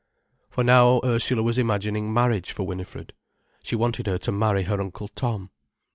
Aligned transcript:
For 0.49 0.63
now 0.63 0.99
Ursula 1.03 1.43
was 1.43 1.59
imagining 1.59 2.11
marriage 2.11 2.53
for 2.53 2.63
Winifred. 2.65 3.13
She 3.61 3.75
wanted 3.75 4.07
her 4.07 4.17
to 4.17 4.31
marry 4.31 4.63
her 4.63 4.81
Uncle 4.81 5.09
Tom. 5.09 5.51